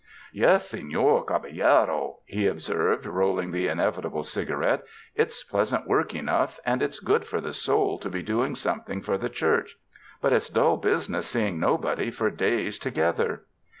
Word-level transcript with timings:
''Yes, 0.33 0.73
sefior 0.73 1.27
caballero,^^ 1.27 2.21
he 2.25 2.47
observed, 2.47 3.05
rolling 3.05 3.51
the 3.51 3.67
inevitable 3.67 4.23
cigarette, 4.23 4.81
"it's 5.13 5.43
pleasant 5.43 5.85
work 5.87 6.15
enough, 6.15 6.59
and 6.65 6.81
it's 6.81 6.99
good 6.99 7.27
for 7.27 7.39
the 7.39 7.53
soul 7.53 7.99
to 7.99 8.09
be 8.09 8.23
doing 8.23 8.55
something 8.55 9.03
for 9.03 9.19
the 9.19 9.29
Church; 9.29 9.77
but 10.19 10.33
it's 10.33 10.49
dull 10.49 10.77
business 10.77 11.27
seeing 11.27 11.59
nobody 11.59 12.09
for 12.09 12.31
days 12.31 12.79
together." 12.79 13.43